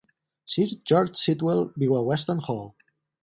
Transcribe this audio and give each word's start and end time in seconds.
Sir 0.53 0.65
George 0.91 1.19
Sitwell 1.25 1.61
viu 1.83 1.99
a 1.99 2.03
Weston 2.09 2.43
Hall. 2.49 2.67